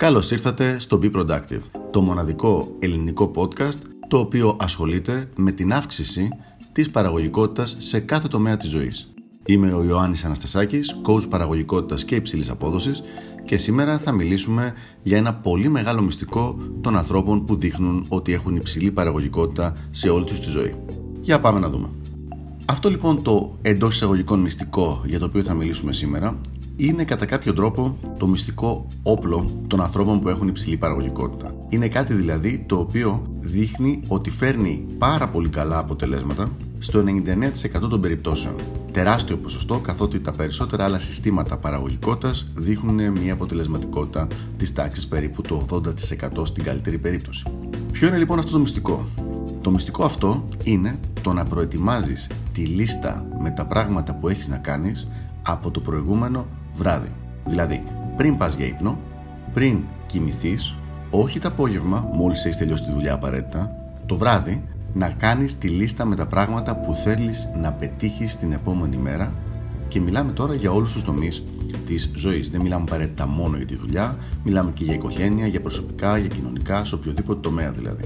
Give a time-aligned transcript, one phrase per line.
[0.00, 6.28] Καλώς ήρθατε στο Be Productive, το μοναδικό ελληνικό podcast το οποίο ασχολείται με την αύξηση
[6.72, 9.12] της παραγωγικότητας σε κάθε τομέα της ζωής.
[9.46, 13.02] Είμαι ο Ιωάννης Αναστασάκης, coach παραγωγικότητας και υψηλής απόδοσης
[13.44, 18.56] και σήμερα θα μιλήσουμε για ένα πολύ μεγάλο μυστικό των ανθρώπων που δείχνουν ότι έχουν
[18.56, 20.74] υψηλή παραγωγικότητα σε όλη τους τη ζωή.
[21.20, 21.88] Για πάμε να δούμε.
[22.64, 26.40] Αυτό λοιπόν το εντός εισαγωγικών μυστικό για το οποίο θα μιλήσουμε σήμερα
[26.80, 31.54] είναι κατά κάποιο τρόπο το μυστικό όπλο των ανθρώπων που έχουν υψηλή παραγωγικότητα.
[31.68, 37.04] Είναι κάτι δηλαδή το οποίο δείχνει ότι φέρνει πάρα πολύ καλά αποτελέσματα στο
[37.84, 38.54] 99% των περιπτώσεων.
[38.92, 44.26] Τεράστιο ποσοστό, καθότι τα περισσότερα άλλα συστήματα παραγωγικότητας δείχνουν μια αποτελεσματικότητα
[44.56, 47.44] της τάξης περίπου το 80% στην καλύτερη περίπτωση.
[47.92, 49.06] Ποιο είναι λοιπόν αυτό το μυστικό,
[49.60, 54.56] Το μυστικό αυτό είναι το να προετοιμάζεις τη λίστα με τα πράγματα που έχεις να
[54.56, 55.08] κάνεις
[55.42, 56.46] από το προηγούμενο
[56.80, 57.08] βράδυ.
[57.46, 57.82] Δηλαδή,
[58.16, 58.98] πριν πας για ύπνο,
[59.54, 60.74] πριν κοιμηθείς,
[61.10, 63.70] όχι το απόγευμα, μόλις έχεις τελειώσει τη δουλειά απαραίτητα,
[64.06, 68.96] το βράδυ να κάνεις τη λίστα με τα πράγματα που θέλεις να πετύχεις την επόμενη
[68.96, 69.34] μέρα
[69.88, 71.42] και μιλάμε τώρα για όλους τους τομείς
[71.86, 72.50] της ζωής.
[72.50, 76.84] Δεν μιλάμε απαραίτητα μόνο για τη δουλειά, μιλάμε και για οικογένεια, για προσωπικά, για κοινωνικά,
[76.84, 78.04] σε οποιοδήποτε τομέα δηλαδή.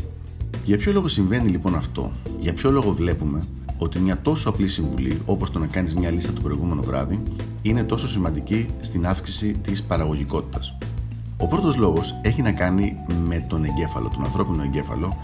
[0.65, 3.43] Για ποιο λόγο συμβαίνει λοιπόν αυτό, για ποιο λόγο βλέπουμε
[3.79, 7.23] ότι μια τόσο απλή συμβουλή όπως το να κάνεις μια λίστα το προηγούμενο βράδυ
[7.67, 10.77] είναι τόσο σημαντική στην αύξηση της παραγωγικότητας.
[11.37, 15.17] Ο πρώτος λόγος έχει να κάνει με τον εγκέφαλο, τον ανθρώπινο εγκέφαλο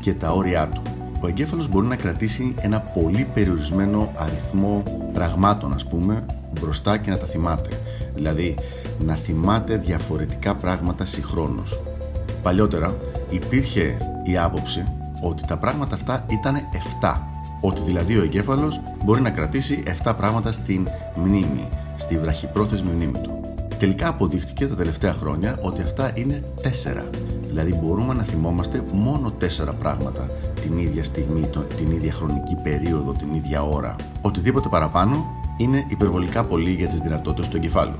[0.00, 0.82] και τα όρια του.
[1.20, 6.26] Ο εγκέφαλος μπορεί να κρατήσει ένα πολύ περιορισμένο αριθμό πραγμάτων ας πούμε
[6.60, 7.80] μπροστά και να τα θυμάται.
[8.14, 8.54] Δηλαδή
[9.04, 11.80] να θυμάται διαφορετικά πράγματα συγχρόνως.
[12.42, 12.96] Παλιότερα
[13.30, 14.84] υπήρχε η άποψη
[15.20, 16.56] ότι τα πράγματα αυτά ήταν
[17.00, 17.20] 7
[17.60, 23.40] ότι δηλαδή ο εγκέφαλος μπορεί να κρατήσει 7 πράγματα στην μνήμη, στη βραχυπρόθεσμη μνήμη του.
[23.78, 26.68] Τελικά αποδείχτηκε τα τελευταία χρόνια ότι αυτά είναι 4.
[27.48, 30.30] Δηλαδή μπορούμε να θυμόμαστε μόνο 4 πράγματα
[30.60, 33.96] την ίδια στιγμή, την ίδια χρονική περίοδο, την ίδια ώρα.
[34.22, 35.24] Οτιδήποτε παραπάνω
[35.56, 37.96] είναι υπερβολικά πολύ για τις δυνατότητες του εγκεφάλου.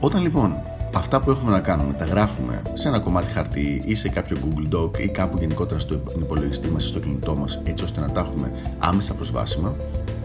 [0.00, 0.56] Όταν λοιπόν
[0.98, 4.76] αυτά που έχουμε να κάνουμε τα γράφουμε σε ένα κομμάτι χαρτί ή σε κάποιο Google
[4.76, 8.20] Doc ή κάπου γενικότερα στο υπολογιστή μας ή στο κινητό μας έτσι ώστε να τα
[8.20, 9.74] έχουμε άμεσα προσβάσιμα,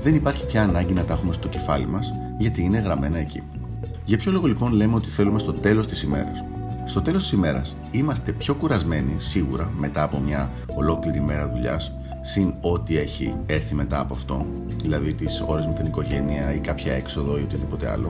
[0.03, 3.43] δεν υπάρχει πια ανάγκη να τα έχουμε στο κεφάλι μας γιατί είναι γραμμένα εκεί.
[4.05, 6.43] Για ποιο λόγο λοιπόν λέμε ότι θέλουμε στο τέλος της ημέρας;
[6.85, 11.91] Στο τέλος της ημέρας είμαστε πιο κουρασμένοι σίγουρα μετά από μια ολόκληρη μέρα δουλειάς,
[12.21, 14.45] συν ό,τι έχει έρθει μετά από αυτό,
[14.81, 18.09] δηλαδή τις ώρες με την οικογένεια ή κάποια έξοδο ή οτιδήποτε άλλο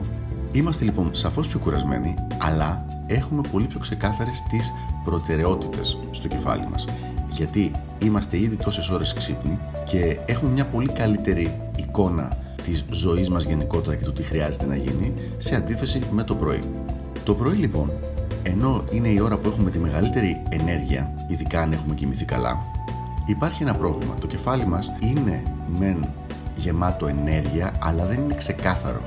[0.54, 4.72] Είμαστε λοιπόν σαφώς πιο κουρασμένοι, αλλά έχουμε πολύ πιο ξεκάθαρες τις
[5.04, 6.88] προτεραιότητες στο κεφάλι μας.
[7.30, 13.44] Γιατί είμαστε ήδη τόσες ώρες ξύπνοι και έχουμε μια πολύ καλύτερη εικόνα της ζωής μας
[13.44, 16.62] γενικότερα και του τι χρειάζεται να γίνει σε αντίθεση με το πρωί.
[17.24, 17.92] Το πρωί λοιπόν,
[18.42, 22.58] ενώ είναι η ώρα που έχουμε τη μεγαλύτερη ενέργεια, ειδικά αν έχουμε κοιμηθεί καλά,
[23.26, 24.14] υπάρχει ένα πρόβλημα.
[24.14, 25.42] Το κεφάλι μας είναι
[25.78, 26.04] μεν
[26.56, 29.02] γεμάτο ενέργεια, αλλά δεν είναι ξεκάθαρο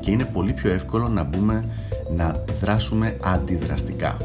[0.00, 1.64] και είναι πολύ πιο εύκολο να μπούμε
[2.16, 4.16] να δράσουμε αντιδραστικά.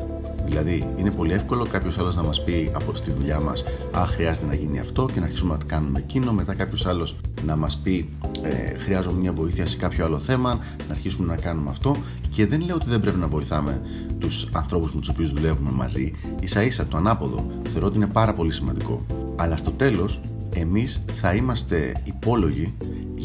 [0.45, 4.45] Δηλαδή, είναι πολύ εύκολο κάποιος άλλος να μας πει από στη δουλειά μας: Α, χρειάζεται
[4.45, 6.31] να γίνει αυτό και να αρχίσουμε να κάνουμε εκείνο.
[6.31, 7.15] Μετά κάποιος άλλος
[7.45, 8.09] να μας πει:
[8.41, 11.97] ε, Χρειάζομαι μια βοήθεια σε κάποιο άλλο θέμα, να αρχίσουμε να κάνουμε αυτό.
[12.29, 13.81] Και δεν λέω ότι δεν πρέπει να βοηθάμε
[14.19, 16.13] τους ανθρώπους με τους οποίους δουλεύουμε μαζί.
[16.43, 17.51] σα ίσα το ανάποδο.
[17.69, 19.05] Θεωρώ ότι είναι πάρα πολύ σημαντικό.
[19.35, 20.19] Αλλά στο τέλος,
[20.55, 22.73] εμείς θα είμαστε υπόλογοι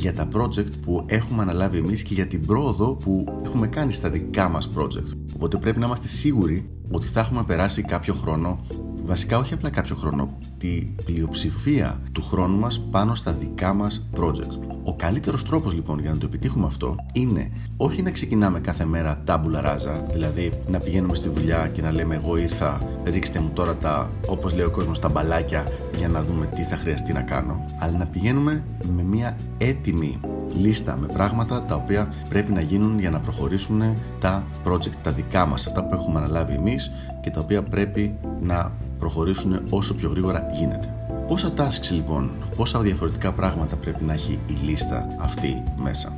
[0.00, 4.10] για τα project που έχουμε αναλάβει εμείς και για την πρόοδο που έχουμε κάνει στα
[4.10, 5.12] δικά μας project.
[5.34, 8.66] Οπότε πρέπει να είμαστε σίγουροι ότι θα έχουμε περάσει κάποιο χρόνο,
[9.02, 14.69] βασικά όχι απλά κάποιο χρόνο, τη πλειοψηφία του χρόνου μας πάνω στα δικά μας project.
[14.84, 19.22] Ο καλύτερος τρόπος λοιπόν για να το επιτύχουμε αυτό είναι όχι να ξεκινάμε κάθε μέρα
[19.24, 23.76] τάμπουλα ράζα, δηλαδή να πηγαίνουμε στη δουλειά και να λέμε εγώ ήρθα, ρίξτε μου τώρα
[23.76, 27.64] τα, όπως λέει ο κόσμος, τα μπαλάκια για να δούμε τι θα χρειαστεί να κάνω,
[27.78, 28.64] αλλά να πηγαίνουμε
[28.96, 30.20] με μια έτοιμη
[30.52, 33.82] λίστα με πράγματα τα οποία πρέπει να γίνουν για να προχωρήσουν
[34.20, 36.90] τα project τα δικά μας, αυτά που έχουμε αναλάβει εμείς
[37.22, 40.99] και τα οποία πρέπει να προχωρήσουν όσο πιο γρήγορα γίνεται.
[41.30, 46.12] Πόσα tasks λοιπόν, πόσα διαφορετικά πράγματα πρέπει να έχει η λίστα αυτή μέσα;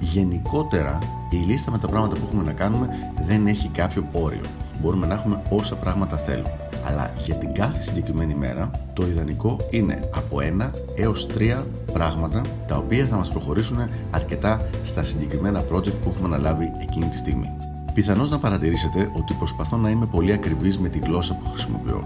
[0.00, 0.98] Γενικότερα
[1.30, 2.88] η λίστα με τα πράγματα που έχουμε να κάνουμε
[3.26, 4.40] δεν έχει κάποιο όριο.
[4.80, 6.56] Μπορούμε να έχουμε όσα πράγματα θέλουμε.
[6.86, 12.76] Αλλά για την κάθε συγκεκριμένη μέρα το ιδανικό είναι από ένα έως τρία πράγματα τα
[12.76, 13.78] οποία θα μας προχωρήσουν
[14.10, 17.56] αρκετά στα συγκεκριμένα project που έχουμε αναλάβει εκείνη τη στιγμή.
[17.94, 22.04] Πιθανώς να παρατηρήσετε ότι προσπαθώ να είμαι πολύ ακριβής με τη γλώσσα που χρησιμοποιώ.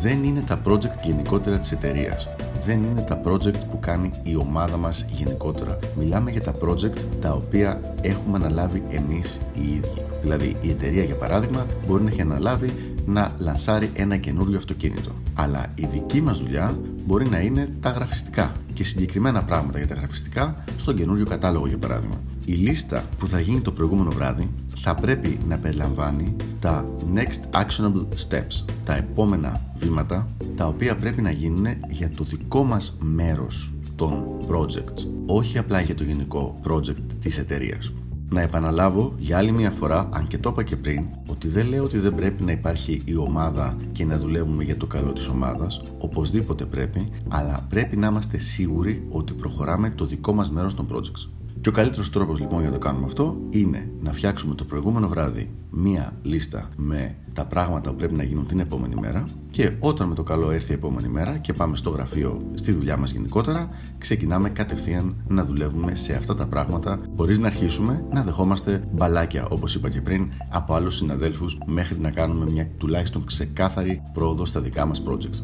[0.00, 2.28] Δεν είναι τα project γενικότερα της εταιρείας.
[2.64, 5.78] Δεν είναι τα project που κάνει η ομάδα μας γενικότερα.
[5.98, 10.02] Μιλάμε για τα project τα οποία έχουμε αναλάβει εμείς οι ίδιοι.
[10.20, 12.72] Δηλαδή η εταιρεία για παράδειγμα μπορεί να έχει αναλάβει
[13.06, 15.10] να λανσάρει ένα καινούριο αυτοκίνητο.
[15.34, 19.94] Αλλά η δική μας δουλειά μπορεί να είναι τα γραφιστικά και συγκεκριμένα πράγματα για τα
[19.94, 22.20] γραφιστικά στον καινούριο κατάλογο για παράδειγμα.
[22.46, 28.06] Η λίστα που θα γίνει το προηγούμενο βράδυ θα πρέπει να περιλαμβάνει τα next actionable
[28.28, 34.24] steps, τα επόμενα βήματα τα οποία πρέπει να γίνουν για το δικό μας μέρος των
[34.50, 37.92] projects, όχι απλά για το γενικό project της εταιρείας.
[38.28, 41.84] Να επαναλάβω για άλλη μια φορά, αν και το είπα και πριν, ότι δεν λέω
[41.84, 45.80] ότι δεν πρέπει να υπάρχει η ομάδα και να δουλεύουμε για το καλό της ομάδας,
[45.98, 51.28] οπωσδήποτε πρέπει, αλλά πρέπει να είμαστε σίγουροι ότι προχωράμε το δικό μας μέρος των projects.
[51.64, 55.08] Και ο καλύτερος τρόπος λοιπόν για να το κάνουμε αυτό είναι να φτιάξουμε το προηγούμενο
[55.08, 60.08] βράδυ μία λίστα με τα πράγματα που πρέπει να γίνουν την επόμενη μέρα και όταν
[60.08, 63.68] με το καλό έρθει η επόμενη μέρα και πάμε στο γραφείο, στη δουλειά μας γενικότερα,
[63.98, 69.74] ξεκινάμε κατευθείαν να δουλεύουμε σε αυτά τα πράγματα χωρίς να αρχίσουμε να δεχόμαστε μπαλάκια, όπως
[69.74, 74.86] είπα και πριν, από άλλους συναδέλφους μέχρι να κάνουμε μια τουλάχιστον ξεκάθαρη πρόοδο στα δικά
[74.86, 75.42] μας project.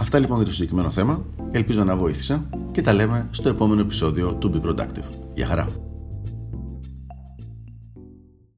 [0.00, 1.24] Αυτά λοιπόν για το συγκεκριμένο θέμα.
[1.50, 5.08] Ελπίζω να βοήθησα και τα λέμε στο επόμενο επεισόδιο του Be Productive.
[5.34, 5.89] Γεια χαρά!